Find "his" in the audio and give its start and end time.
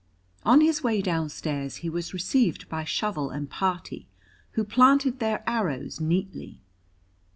0.61-0.81